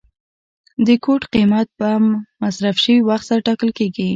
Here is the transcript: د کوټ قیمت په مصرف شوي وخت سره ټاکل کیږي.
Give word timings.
د 0.85 0.87
کوټ 1.05 1.21
قیمت 1.33 1.67
په 1.79 1.89
مصرف 2.43 2.75
شوي 2.83 3.01
وخت 3.09 3.25
سره 3.29 3.45
ټاکل 3.47 3.69
کیږي. 3.79 4.07